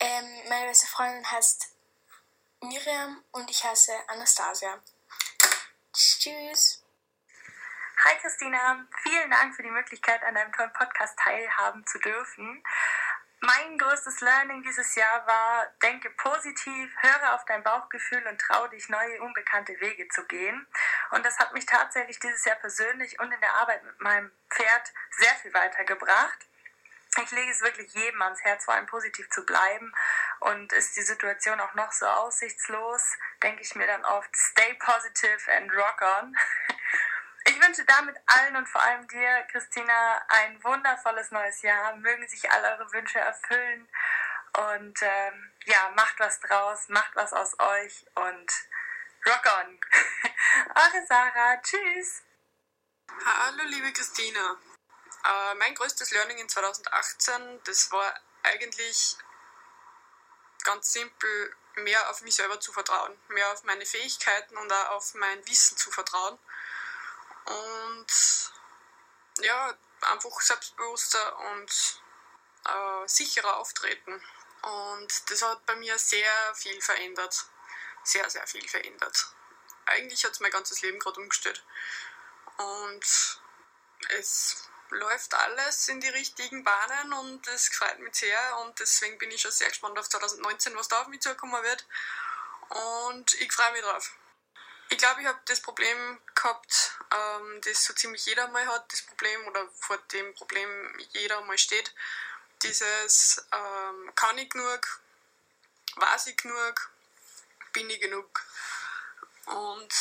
Ähm, 0.00 0.48
meine 0.48 0.68
beste 0.68 0.86
Freundin 0.86 1.30
heißt 1.30 1.68
Miriam 2.60 3.24
und 3.32 3.50
ich 3.50 3.62
heiße 3.62 3.92
Anastasia. 4.08 4.82
Tschüss. 5.92 6.82
Hi 8.08 8.16
Christina, 8.22 8.86
vielen 9.02 9.30
Dank 9.30 9.54
für 9.54 9.62
die 9.62 9.70
Möglichkeit, 9.70 10.22
an 10.24 10.34
einem 10.34 10.50
tollen 10.50 10.72
Podcast 10.72 11.18
teilhaben 11.18 11.86
zu 11.86 11.98
dürfen. 11.98 12.64
Mein 13.40 13.76
größtes 13.76 14.22
Learning 14.22 14.62
dieses 14.62 14.94
Jahr 14.94 15.26
war, 15.26 15.66
denke 15.82 16.08
positiv, 16.16 16.90
höre 17.02 17.34
auf 17.34 17.44
dein 17.44 17.62
Bauchgefühl 17.62 18.26
und 18.26 18.40
traue 18.40 18.70
dich, 18.70 18.88
neue, 18.88 19.20
unbekannte 19.20 19.78
Wege 19.80 20.08
zu 20.08 20.24
gehen. 20.24 20.66
Und 21.10 21.26
das 21.26 21.38
hat 21.38 21.52
mich 21.52 21.66
tatsächlich 21.66 22.18
dieses 22.18 22.46
Jahr 22.46 22.56
persönlich 22.56 23.20
und 23.20 23.30
in 23.30 23.40
der 23.42 23.52
Arbeit 23.56 23.84
mit 23.84 24.00
meinem 24.00 24.32
Pferd 24.48 24.90
sehr 25.10 25.34
viel 25.42 25.52
weitergebracht. 25.52 26.46
Ich 27.22 27.30
lege 27.30 27.50
es 27.50 27.60
wirklich 27.60 27.92
jedem 27.92 28.22
ans 28.22 28.42
Herz, 28.42 28.64
vor 28.64 28.72
allem 28.72 28.86
positiv 28.86 29.28
zu 29.28 29.44
bleiben. 29.44 29.92
Und 30.40 30.72
ist 30.72 30.96
die 30.96 31.02
Situation 31.02 31.60
auch 31.60 31.74
noch 31.74 31.92
so 31.92 32.06
aussichtslos, 32.06 33.18
denke 33.42 33.60
ich 33.60 33.74
mir 33.74 33.86
dann 33.86 34.06
oft, 34.06 34.34
stay 34.34 34.72
positive 34.78 35.52
and 35.52 35.70
rock 35.74 36.00
on. 36.00 36.34
Ich 37.48 37.58
wünsche 37.62 37.82
damit 37.86 38.14
allen 38.26 38.56
und 38.56 38.68
vor 38.68 38.82
allem 38.82 39.08
dir, 39.08 39.46
Christina, 39.50 40.22
ein 40.28 40.62
wundervolles 40.62 41.30
neues 41.30 41.62
Jahr. 41.62 41.96
Mögen 41.96 42.28
sich 42.28 42.50
all 42.50 42.62
eure 42.62 42.92
Wünsche 42.92 43.18
erfüllen. 43.18 43.88
Und 44.52 44.98
ähm, 45.00 45.52
ja, 45.64 45.90
macht 45.96 46.20
was 46.20 46.40
draus, 46.40 46.88
macht 46.88 47.16
was 47.16 47.32
aus 47.32 47.58
euch 47.58 48.04
und 48.16 48.52
rock 49.26 49.42
on. 49.60 49.80
Eure 50.74 51.06
Sarah, 51.06 51.56
tschüss. 51.62 52.22
Hallo, 53.24 53.62
liebe 53.64 53.92
Christina. 53.94 54.58
Äh, 55.24 55.54
mein 55.54 55.74
größtes 55.74 56.10
Learning 56.10 56.36
in 56.38 56.48
2018, 56.50 57.62
das 57.64 57.90
war 57.92 58.14
eigentlich 58.42 59.16
ganz 60.64 60.92
simpel, 60.92 61.56
mehr 61.76 62.10
auf 62.10 62.20
mich 62.22 62.34
selber 62.34 62.60
zu 62.60 62.72
vertrauen, 62.72 63.18
mehr 63.28 63.50
auf 63.52 63.64
meine 63.64 63.86
Fähigkeiten 63.86 64.56
und 64.58 64.70
auch 64.70 64.90
auf 64.90 65.14
mein 65.14 65.46
Wissen 65.46 65.78
zu 65.78 65.90
vertrauen. 65.90 66.38
Und 67.48 68.52
ja, 69.40 69.74
einfach 70.02 70.40
selbstbewusster 70.40 71.38
und 71.52 72.02
äh, 72.66 73.08
sicherer 73.08 73.56
auftreten. 73.56 74.22
Und 74.62 75.30
das 75.30 75.42
hat 75.42 75.64
bei 75.66 75.76
mir 75.76 75.98
sehr 75.98 76.54
viel 76.54 76.80
verändert. 76.80 77.46
Sehr, 78.04 78.28
sehr 78.30 78.46
viel 78.46 78.66
verändert. 78.68 79.26
Eigentlich 79.86 80.24
hat 80.24 80.32
es 80.32 80.40
mein 80.40 80.50
ganzes 80.50 80.82
Leben 80.82 80.98
gerade 80.98 81.20
umgestellt. 81.20 81.64
Und 82.56 83.40
es 84.10 84.68
läuft 84.90 85.34
alles 85.34 85.88
in 85.88 86.00
die 86.00 86.08
richtigen 86.08 86.64
Bahnen 86.64 87.12
und 87.12 87.46
es 87.48 87.68
freut 87.68 87.98
mich 87.98 88.14
sehr 88.14 88.58
und 88.58 88.78
deswegen 88.78 89.18
bin 89.18 89.30
ich 89.30 89.40
schon 89.40 89.50
sehr 89.50 89.68
gespannt 89.68 89.98
auf 89.98 90.08
2019, 90.08 90.74
was 90.76 90.88
da 90.88 91.02
auf 91.02 91.08
mich 91.08 91.20
zukommen 91.20 91.62
wird. 91.62 91.86
Und 92.68 93.34
ich 93.40 93.52
freue 93.52 93.72
mich 93.72 93.82
drauf. 93.82 94.12
Ich 94.90 94.96
glaube, 94.96 95.20
ich 95.20 95.26
habe 95.26 95.38
das 95.44 95.60
Problem 95.60 96.18
gehabt, 96.34 96.98
ähm, 97.10 97.60
das 97.62 97.84
so 97.84 97.92
ziemlich 97.92 98.24
jeder 98.24 98.48
mal 98.48 98.66
hat, 98.66 98.90
das 98.90 99.02
Problem 99.02 99.46
oder 99.46 99.68
vor 99.78 99.98
dem 100.12 100.34
Problem 100.34 100.98
jeder 101.10 101.42
mal 101.42 101.58
steht. 101.58 101.94
Dieses 102.62 103.46
ähm, 103.52 104.12
kann 104.14 104.38
ich 104.38 104.48
genug, 104.48 105.00
weiß 105.96 106.28
ich 106.28 106.36
genug, 106.38 106.90
bin 107.72 107.90
ich 107.90 108.00
genug. 108.00 108.42
Und 109.44 109.94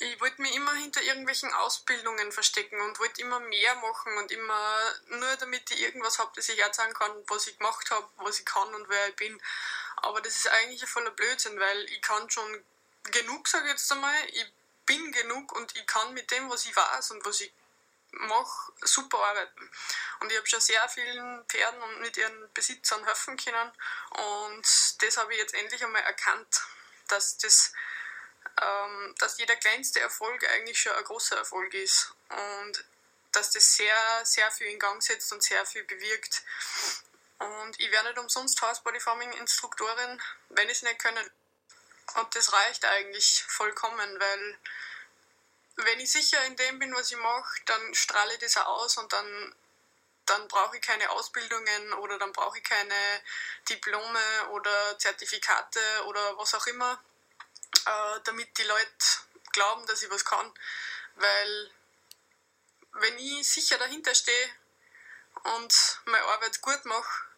ich 0.00 0.20
wollte 0.20 0.42
mich 0.42 0.54
immer 0.54 0.74
hinter 0.74 1.02
irgendwelchen 1.02 1.52
Ausbildungen 1.52 2.32
verstecken 2.32 2.80
und 2.80 2.98
wollte 2.98 3.20
immer 3.20 3.38
mehr 3.38 3.74
machen 3.76 4.16
und 4.18 4.32
immer 4.32 4.94
nur 5.08 5.36
damit 5.36 5.70
ich 5.70 5.80
irgendwas 5.82 6.18
habe, 6.18 6.32
das 6.34 6.48
ich 6.48 6.58
erzählen 6.58 6.94
kann, 6.94 7.12
was 7.28 7.46
ich 7.46 7.58
gemacht 7.58 7.90
habe, 7.90 8.08
was 8.16 8.40
ich 8.40 8.46
kann 8.46 8.74
und 8.74 8.88
wer 8.88 9.08
ich 9.08 9.16
bin. 9.16 9.40
Aber 9.96 10.20
das 10.20 10.34
ist 10.34 10.48
eigentlich 10.48 10.82
ein 10.82 10.88
voller 10.88 11.10
Blödsinn, 11.10 11.60
weil 11.60 11.84
ich 11.84 12.02
kann 12.02 12.28
schon 12.30 12.64
genug, 13.04 13.48
sage 13.48 13.66
ich 13.66 13.72
jetzt 13.72 13.90
einmal. 13.92 14.14
Ich 14.28 14.52
bin 14.86 15.12
genug 15.12 15.52
und 15.52 15.74
ich 15.76 15.86
kann 15.86 16.12
mit 16.14 16.30
dem, 16.30 16.50
was 16.50 16.66
ich 16.66 16.74
weiß 16.74 17.12
und 17.12 17.24
was 17.24 17.40
ich 17.40 17.52
mache, 18.12 18.72
super 18.82 19.18
arbeiten. 19.18 19.70
Und 20.20 20.32
ich 20.32 20.36
habe 20.36 20.46
schon 20.48 20.60
sehr 20.60 20.88
vielen 20.88 21.44
Pferden 21.46 21.80
und 21.82 22.00
mit 22.00 22.16
ihren 22.16 22.52
Besitzern 22.52 23.04
helfen 23.04 23.36
können. 23.36 23.70
Und 24.10 25.02
das 25.02 25.16
habe 25.16 25.32
ich 25.32 25.38
jetzt 25.38 25.54
endlich 25.54 25.84
einmal 25.84 26.02
erkannt, 26.02 26.60
dass 27.08 27.38
das 27.38 27.72
ähm, 28.60 29.14
dass 29.18 29.38
jeder 29.38 29.56
kleinste 29.56 30.00
Erfolg 30.00 30.44
eigentlich 30.50 30.80
schon 30.80 30.92
ein 30.92 31.04
großer 31.04 31.36
Erfolg 31.36 31.72
ist. 31.74 32.12
Und 32.28 32.84
dass 33.32 33.50
das 33.50 33.76
sehr, 33.76 34.24
sehr 34.24 34.50
viel 34.50 34.66
in 34.68 34.78
Gang 34.78 35.02
setzt 35.02 35.32
und 35.32 35.42
sehr 35.42 35.64
viel 35.64 35.84
bewirkt. 35.84 36.42
Und 37.38 37.78
ich 37.78 37.90
werde 37.90 38.08
nicht 38.08 38.18
umsonst 38.18 38.60
House 38.60 38.82
Body 38.82 39.00
Farming 39.00 39.32
Instruktorin, 39.32 40.20
wenn 40.50 40.68
ich 40.68 40.78
es 40.78 40.82
nicht 40.82 40.98
können. 40.98 41.30
Und 42.14 42.34
das 42.34 42.52
reicht 42.52 42.84
eigentlich 42.84 43.44
vollkommen, 43.48 44.20
weil 44.20 44.58
wenn 45.76 46.00
ich 46.00 46.10
sicher 46.10 46.44
in 46.44 46.56
dem 46.56 46.78
bin, 46.78 46.94
was 46.94 47.10
ich 47.10 47.16
mache, 47.16 47.60
dann 47.66 47.94
strahle 47.94 48.34
ich 48.34 48.40
das 48.40 48.56
aus 48.56 48.96
und 48.98 49.12
dann, 49.12 49.54
dann 50.26 50.48
brauche 50.48 50.76
ich 50.76 50.82
keine 50.82 51.10
Ausbildungen 51.10 51.92
oder 51.94 52.18
dann 52.18 52.32
brauche 52.32 52.58
ich 52.58 52.64
keine 52.64 53.22
Diplome 53.68 54.48
oder 54.50 54.98
Zertifikate 54.98 55.80
oder 56.06 56.36
was 56.38 56.54
auch 56.54 56.66
immer, 56.66 57.02
äh, 57.86 58.20
damit 58.24 58.56
die 58.58 58.64
Leute 58.64 59.06
glauben, 59.52 59.86
dass 59.86 60.02
ich 60.02 60.10
was 60.10 60.24
kann. 60.24 60.52
Weil 61.16 61.70
wenn 62.92 63.18
ich 63.18 63.48
sicher 63.48 63.78
dahinter 63.78 64.14
stehe 64.14 64.50
und 65.56 66.00
meine 66.06 66.24
Arbeit 66.24 66.60
gut 66.60 66.84
mache, 66.84 67.29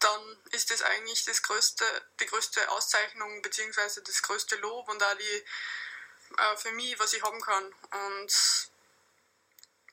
dann 0.00 0.38
ist 0.52 0.70
das 0.70 0.82
eigentlich 0.82 1.24
das 1.24 1.42
größte, 1.42 1.84
die 2.20 2.26
größte 2.26 2.68
Auszeichnung 2.70 3.42
bzw. 3.42 4.00
das 4.00 4.22
größte 4.22 4.56
Lob 4.56 4.88
und 4.88 5.02
auch 5.02 5.14
die 5.14 5.44
äh, 6.38 6.56
für 6.56 6.72
mich, 6.72 6.98
was 6.98 7.12
ich 7.12 7.22
haben 7.22 7.40
kann. 7.40 7.74
Und 7.90 8.70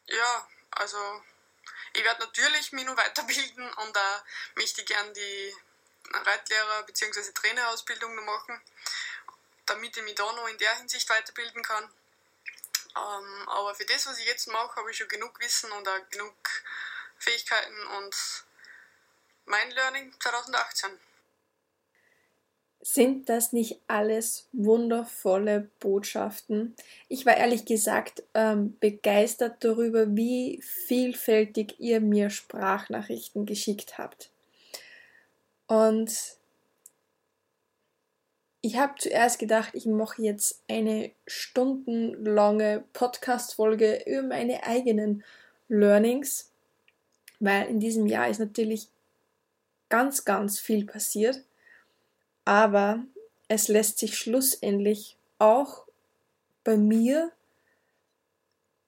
ja, 0.06 0.50
also 0.72 1.24
ich 1.94 2.04
werde 2.04 2.22
natürlich 2.22 2.72
mich 2.72 2.86
noch 2.86 2.98
weiterbilden 2.98 3.74
und 3.74 3.96
da 3.96 4.26
möchte 4.56 4.82
ich 4.82 4.88
gerne 4.88 5.12
die 5.14 5.56
Reitlehrer- 6.12 6.84
bzw. 6.84 7.34
Trainerausbildung 7.34 8.16
noch 8.16 8.24
machen, 8.24 8.62
damit 9.66 9.98
ich 9.98 10.04
mich 10.04 10.16
da 10.16 10.32
noch 10.32 10.48
in 10.48 10.58
der 10.58 10.76
Hinsicht 10.78 11.10
weiterbilden 11.10 11.64
kann. 11.64 11.84
Ähm, 12.96 13.50
aber 13.50 13.76
für 13.76 13.86
das, 13.86 14.06
was 14.08 14.18
ich 14.20 14.26
jetzt 14.26 14.48
mache, 14.48 14.78
habe 14.78 14.90
ich 14.90 14.98
schon 14.98 15.10
genug 15.10 15.38
Wissen 15.40 15.72
und 15.74 15.88
auch 15.88 16.10
genug 16.10 16.36
Fähigkeiten 17.20 17.88
und 17.88 18.16
mein 19.48 19.72
Learning 19.72 20.12
2018. 20.20 20.90
Sind 22.82 23.28
das 23.28 23.54
nicht 23.54 23.82
alles 23.88 24.48
wundervolle 24.54 25.70
Botschaften? 25.80 26.76
Ich 27.10 27.26
war 27.26 27.36
ehrlich 27.36 27.66
gesagt 27.66 28.24
ähm, 28.34 28.78
begeistert 28.80 29.64
darüber, 29.64 30.16
wie 30.16 30.62
vielfältig 30.62 31.80
ihr 31.80 32.00
mir 32.02 32.30
Sprachnachrichten 32.30 33.46
geschickt 33.46 33.98
habt. 33.98 34.30
Und 35.66 36.38
ich 38.62 38.78
habe 38.78 38.96
zuerst 38.98 39.40
gedacht, 39.40 39.72
ich 39.74 39.86
mache 39.86 40.22
jetzt 40.22 40.62
eine 40.70 41.12
stundenlange 41.26 42.84
Podcast-Folge 42.94 44.04
über 44.06 44.24
meine 44.24 44.64
eigenen 44.64 45.24
Learnings, 45.68 46.52
weil 47.40 47.68
in 47.68 47.80
diesem 47.80 48.08
Jahr 48.08 48.30
ist 48.30 48.40
natürlich 48.40 48.90
ganz, 49.90 50.26
ganz 50.26 50.60
viel 50.60 50.86
passiert, 50.86 51.44
aber 52.46 53.04
es 53.48 53.68
lässt 53.68 54.00
sich 54.00 54.18
schlussendlich 54.18 55.18
auch 55.40 55.84
bei 56.64 56.78
mir 56.78 57.32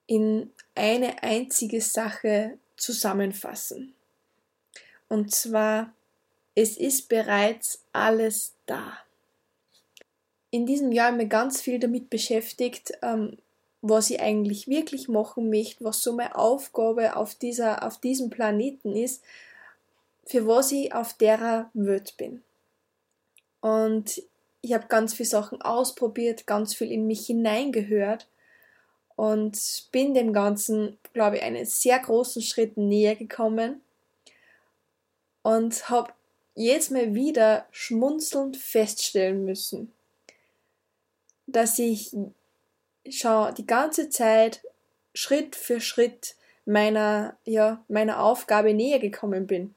in 0.08 0.51
eine 0.75 1.24
einzige 1.24 1.82
Sache 1.82 2.58
zusammenfassen. 2.75 3.94
Und 5.08 5.34
zwar, 5.34 5.94
es 6.56 6.77
ist 6.77 7.10
bereits 7.10 7.84
alles 7.94 8.53
da. 8.65 8.98
In 10.51 10.65
diesem 10.65 10.91
Jahr 10.91 11.08
habe 11.08 11.18
ich 11.18 11.24
mich 11.24 11.29
ganz 11.29 11.62
viel 11.62 11.79
damit 11.79 12.10
beschäftigt, 12.10 12.91
ähm, 13.01 13.38
was 13.82 14.10
ich 14.10 14.20
eigentlich 14.20 14.68
wirklich 14.68 15.08
machen 15.08 15.50
möchte, 15.50 15.84
was 15.86 16.01
so 16.01 16.13
meine 16.13 16.36
Aufgabe 16.36 17.15
auf, 17.15 17.36
dieser, 17.36 17.86
auf 17.86 18.00
diesem 18.00 18.29
Planeten 18.29 18.96
ist 18.96 19.24
für 20.29 20.45
was 20.45 20.71
ich 20.71 20.93
auf 20.93 21.13
derer 21.13 21.71
Welt 21.74 22.15
bin. 22.17 22.43
Und 23.62 24.21
ich 24.62 24.74
habe 24.74 24.86
ganz 24.88 25.15
viele 25.15 25.27
Sachen 25.27 25.59
ausprobiert, 25.63 26.45
ganz 26.45 26.75
viel 26.75 26.91
in 26.91 27.07
mich 27.07 27.25
hineingehört 27.25 28.27
und 29.15 29.59
bin 29.91 30.13
dem 30.13 30.31
Ganzen, 30.31 31.00
glaube 31.13 31.38
ich, 31.38 31.41
einen 31.41 31.65
sehr 31.65 31.98
großen 31.98 32.43
Schritt 32.43 32.77
näher 32.77 33.15
gekommen 33.15 33.81
und 35.41 35.89
habe 35.89 36.13
jedes 36.53 36.91
Mal 36.91 37.15
wieder 37.15 37.65
schmunzelnd 37.71 38.55
feststellen 38.55 39.45
müssen, 39.45 39.91
dass 41.48 41.79
ich 41.79 42.15
schon 43.09 43.55
die 43.55 43.65
ganze 43.65 44.12
Zeit 44.12 44.62
Schritt 45.15 45.55
für 45.55 45.81
Schritt 45.81 46.36
meiner, 46.65 47.36
ja, 47.45 47.83
meiner 47.88 48.21
Aufgabe 48.21 48.75
näher 48.75 49.00
gekommen 49.00 49.48
bin. 49.48 49.74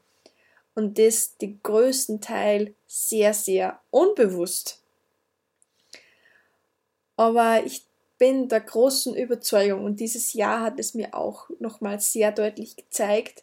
Und 0.74 0.98
das 0.98 1.36
den 1.36 1.60
größten 1.62 2.20
Teil 2.20 2.74
sehr, 2.86 3.34
sehr 3.34 3.80
unbewusst. 3.90 4.80
Aber 7.16 7.64
ich 7.64 7.84
bin 8.18 8.48
der 8.48 8.60
großen 8.60 9.14
Überzeugung 9.16 9.84
und 9.84 10.00
dieses 10.00 10.32
Jahr 10.32 10.60
hat 10.60 10.78
es 10.78 10.94
mir 10.94 11.14
auch 11.14 11.50
nochmal 11.58 12.00
sehr 12.00 12.32
deutlich 12.32 12.76
gezeigt, 12.76 13.42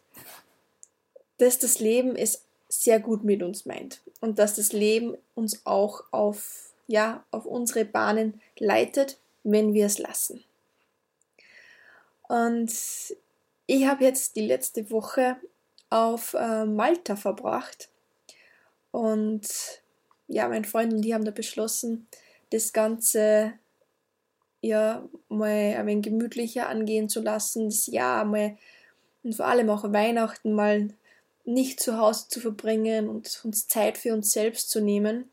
dass 1.38 1.58
das 1.58 1.80
Leben 1.80 2.16
es 2.16 2.44
sehr 2.68 3.00
gut 3.00 3.24
mit 3.24 3.42
uns 3.42 3.66
meint 3.66 4.00
und 4.20 4.38
dass 4.38 4.56
das 4.56 4.72
Leben 4.72 5.16
uns 5.34 5.66
auch 5.66 6.04
auf, 6.12 6.72
ja, 6.86 7.24
auf 7.30 7.44
unsere 7.46 7.84
Bahnen 7.84 8.40
leitet, 8.58 9.18
wenn 9.42 9.74
wir 9.74 9.86
es 9.86 9.98
lassen. 9.98 10.44
Und 12.28 12.72
ich 13.66 13.86
habe 13.86 14.04
jetzt 14.04 14.36
die 14.36 14.46
letzte 14.46 14.90
Woche 14.90 15.36
auf 15.90 16.34
äh, 16.34 16.64
Malta 16.64 17.16
verbracht 17.16 17.90
und 18.90 19.46
ja, 20.28 20.48
mein 20.48 20.64
Freund 20.64 20.92
und 20.92 21.02
die 21.02 21.12
haben 21.12 21.24
da 21.24 21.32
beschlossen, 21.32 22.06
das 22.50 22.72
Ganze 22.72 23.52
ja 24.60 25.08
mal 25.28 25.74
ein 25.76 25.86
wenig 25.86 26.04
gemütlicher 26.04 26.68
angehen 26.68 27.08
zu 27.08 27.20
lassen, 27.20 27.66
das 27.66 27.86
Jahr 27.86 28.24
mal 28.24 28.56
und 29.22 29.34
vor 29.34 29.46
allem 29.46 29.68
auch 29.70 29.92
Weihnachten 29.92 30.52
mal 30.52 30.88
nicht 31.44 31.80
zu 31.80 31.98
Hause 31.98 32.28
zu 32.28 32.40
verbringen 32.40 33.08
und 33.08 33.40
uns 33.44 33.66
Zeit 33.68 33.98
für 33.98 34.14
uns 34.14 34.32
selbst 34.32 34.70
zu 34.70 34.80
nehmen. 34.80 35.30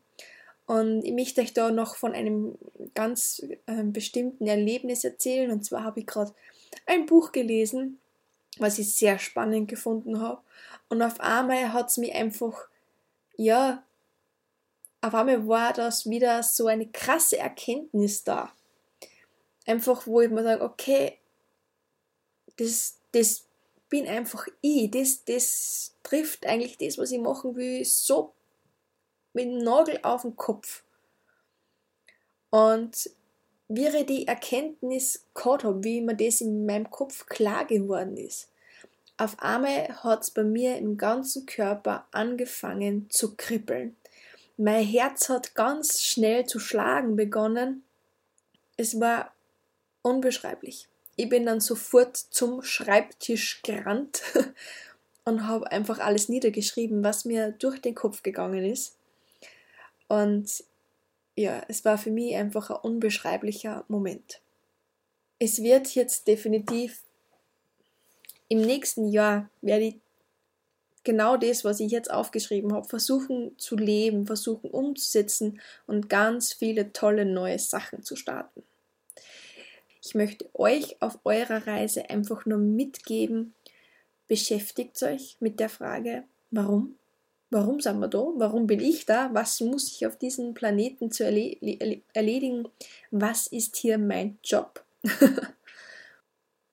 Und 0.66 1.04
ich 1.04 1.12
möchte 1.12 1.40
euch 1.40 1.54
da 1.54 1.70
noch 1.70 1.96
von 1.96 2.12
einem 2.12 2.58
ganz 2.94 3.42
äh, 3.66 3.84
bestimmten 3.84 4.46
Erlebnis 4.46 5.04
erzählen. 5.04 5.50
Und 5.50 5.64
zwar 5.64 5.84
habe 5.84 6.00
ich 6.00 6.06
gerade 6.06 6.34
ein 6.84 7.06
Buch 7.06 7.32
gelesen, 7.32 7.98
was 8.60 8.78
ich 8.78 8.94
sehr 8.94 9.18
spannend 9.18 9.68
gefunden 9.68 10.20
habe. 10.20 10.42
Und 10.88 11.02
auf 11.02 11.20
einmal 11.20 11.72
hat 11.72 11.90
es 11.90 11.96
mich 11.96 12.14
einfach, 12.14 12.68
ja, 13.36 13.84
auf 15.00 15.14
einmal 15.14 15.46
war 15.46 15.72
das 15.72 16.08
wieder 16.08 16.42
so 16.42 16.66
eine 16.66 16.88
krasse 16.88 17.38
Erkenntnis 17.38 18.24
da. 18.24 18.52
Einfach, 19.66 20.06
wo 20.06 20.20
ich 20.20 20.30
mir 20.30 20.42
sage, 20.42 20.64
okay, 20.64 21.18
das, 22.56 22.98
das 23.12 23.44
bin 23.88 24.06
einfach 24.06 24.46
ich. 24.60 24.90
Das, 24.90 25.24
das 25.24 25.94
trifft 26.02 26.46
eigentlich 26.46 26.78
das, 26.78 26.98
was 26.98 27.12
ich 27.12 27.20
machen 27.20 27.54
will, 27.56 27.84
so 27.84 28.34
mit 29.32 29.46
dem 29.46 29.58
Nagel 29.58 30.00
auf 30.02 30.22
den 30.22 30.36
Kopf. 30.36 30.82
Und 32.50 33.10
wie 33.68 33.86
ich 33.86 34.06
die 34.06 34.26
Erkenntnis 34.26 35.24
gehabt 35.34 35.64
habe, 35.64 35.84
wie 35.84 36.00
mir 36.00 36.16
das 36.16 36.40
in 36.40 36.66
meinem 36.66 36.90
Kopf 36.90 37.26
klar 37.26 37.64
geworden 37.64 38.16
ist, 38.16 38.48
auf 39.16 39.38
einmal 39.40 39.88
hat 40.02 40.22
es 40.22 40.30
bei 40.30 40.44
mir 40.44 40.76
im 40.76 40.96
ganzen 40.96 41.44
Körper 41.44 42.06
angefangen 42.12 43.08
zu 43.10 43.34
kribbeln. 43.36 43.96
Mein 44.56 44.84
Herz 44.84 45.28
hat 45.28 45.54
ganz 45.54 46.02
schnell 46.02 46.46
zu 46.46 46.58
schlagen 46.58 47.16
begonnen. 47.16 47.84
Es 48.76 49.00
war 49.00 49.32
unbeschreiblich 50.02 50.88
ich 51.18 51.28
bin 51.28 51.44
dann 51.46 51.60
sofort 51.60 52.16
zum 52.16 52.62
Schreibtisch 52.62 53.60
gerannt 53.64 54.22
und 55.24 55.48
habe 55.48 55.70
einfach 55.72 55.98
alles 55.98 56.28
niedergeschrieben, 56.28 57.02
was 57.02 57.24
mir 57.24 57.50
durch 57.50 57.80
den 57.80 57.96
Kopf 57.96 58.22
gegangen 58.22 58.64
ist. 58.64 58.96
Und 60.06 60.62
ja, 61.38 61.62
es 61.68 61.84
war 61.84 61.98
für 61.98 62.10
mich 62.10 62.34
einfach 62.34 62.70
ein 62.70 62.76
unbeschreiblicher 62.76 63.84
Moment. 63.88 64.40
Es 65.38 65.62
wird 65.62 65.94
jetzt 65.94 66.26
definitiv 66.26 67.02
im 68.48 68.60
nächsten 68.62 69.08
Jahr 69.08 69.48
werde 69.60 69.84
ich 69.84 70.00
genau 71.04 71.36
das, 71.36 71.64
was 71.64 71.80
ich 71.80 71.92
jetzt 71.92 72.10
aufgeschrieben 72.10 72.72
habe, 72.72 72.88
versuchen 72.88 73.56
zu 73.56 73.76
leben, 73.76 74.26
versuchen 74.26 74.70
umzusetzen 74.70 75.60
und 75.86 76.08
ganz 76.08 76.52
viele 76.52 76.92
tolle 76.92 77.24
neue 77.24 77.58
Sachen 77.58 78.02
zu 78.02 78.16
starten. 78.16 78.64
Ich 80.02 80.14
möchte 80.14 80.48
euch 80.54 81.00
auf 81.00 81.18
eurer 81.24 81.66
Reise 81.66 82.10
einfach 82.10 82.46
nur 82.46 82.58
mitgeben, 82.58 83.54
beschäftigt 84.26 85.00
euch 85.02 85.36
mit 85.38 85.60
der 85.60 85.68
Frage, 85.68 86.24
warum? 86.50 86.97
Warum 87.50 87.80
sind 87.80 87.98
wir 87.98 88.08
da? 88.08 88.26
Warum 88.36 88.66
bin 88.66 88.80
ich 88.80 89.06
da? 89.06 89.30
Was 89.32 89.60
muss 89.60 89.90
ich 89.90 90.06
auf 90.06 90.16
diesem 90.16 90.52
Planeten 90.52 91.10
zu 91.10 91.24
erledigen? 91.24 92.68
Was 93.10 93.46
ist 93.46 93.76
hier 93.76 93.96
mein 93.96 94.38
Job? 94.44 94.84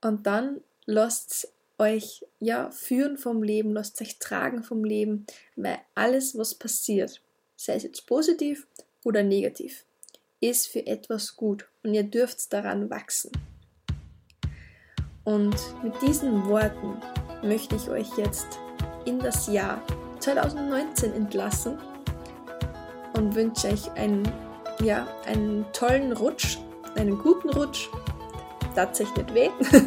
Und 0.01 0.27
dann 0.27 0.61
lasst 0.85 1.51
euch 1.77 2.25
ja 2.39 2.71
führen 2.71 3.17
vom 3.17 3.41
Leben, 3.41 3.73
lasst 3.73 4.01
euch 4.01 4.19
tragen 4.19 4.63
vom 4.63 4.83
Leben, 4.83 5.25
weil 5.55 5.79
alles, 5.93 6.37
was 6.37 6.55
passiert, 6.55 7.21
sei 7.55 7.75
es 7.75 7.83
jetzt 7.83 8.05
positiv 8.05 8.67
oder 9.03 9.23
negativ, 9.23 9.85
ist 10.41 10.67
für 10.67 10.85
etwas 10.85 11.35
gut 11.35 11.67
und 11.83 11.93
ihr 11.93 12.03
dürft 12.03 12.51
daran 12.53 12.89
wachsen. 12.89 13.31
Und 15.23 15.55
mit 15.83 15.93
diesen 16.01 16.45
Worten 16.47 17.01
möchte 17.41 17.75
ich 17.75 17.89
euch 17.89 18.15
jetzt 18.17 18.59
in 19.05 19.19
das 19.19 19.47
Jahr 19.47 19.81
2019 20.19 21.13
entlassen 21.13 21.77
und 23.17 23.35
wünsche 23.35 23.67
euch 23.67 23.91
einen, 23.95 24.23
ja, 24.81 25.07
einen 25.25 25.65
tollen 25.73 26.11
Rutsch, 26.11 26.57
einen 26.95 27.17
guten 27.17 27.49
Rutsch. 27.49 27.89
Tatsächlich 28.75 29.17
nicht 29.17 29.33
weh. 29.33 29.49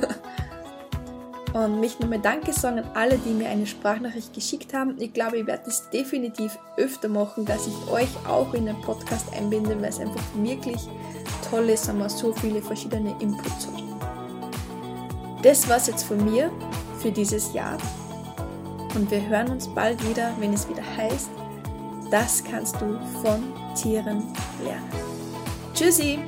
Und 1.54 1.80
mich 1.80 1.98
nochmal 1.98 2.20
Danke 2.20 2.52
sagen 2.52 2.78
an 2.78 2.90
alle, 2.94 3.16
die 3.18 3.30
mir 3.30 3.48
eine 3.48 3.66
Sprachnachricht 3.66 4.34
geschickt 4.34 4.74
haben. 4.74 4.96
Ich 4.98 5.14
glaube, 5.14 5.38
ich 5.38 5.46
werde 5.46 5.64
das 5.64 5.88
definitiv 5.90 6.58
öfter 6.76 7.08
machen, 7.08 7.46
dass 7.46 7.66
ich 7.66 7.90
euch 7.90 8.08
auch 8.26 8.52
in 8.52 8.66
den 8.66 8.80
Podcast 8.82 9.32
einbinde, 9.32 9.80
weil 9.80 9.88
es 9.88 9.98
einfach 9.98 10.22
wirklich 10.34 10.88
toll 11.50 11.70
ist, 11.70 11.88
haben 11.88 11.98
wir 11.98 12.10
so 12.10 12.32
viele 12.34 12.60
verschiedene 12.60 13.14
Inputs 13.20 13.66
hat. 13.66 13.82
Das 15.42 15.68
war 15.68 15.78
es 15.78 15.86
jetzt 15.86 16.04
von 16.04 16.22
mir 16.24 16.50
für 16.98 17.10
dieses 17.10 17.52
Jahr. 17.54 17.78
Und 18.94 19.10
wir 19.10 19.26
hören 19.28 19.50
uns 19.50 19.68
bald 19.68 20.02
wieder, 20.08 20.32
wenn 20.38 20.52
es 20.52 20.68
wieder 20.68 20.82
heißt, 20.96 21.30
das 22.10 22.42
kannst 22.42 22.76
du 22.80 22.98
von 23.22 23.52
Tieren 23.74 24.22
lernen. 24.64 24.90
Tschüssi! 25.74 26.18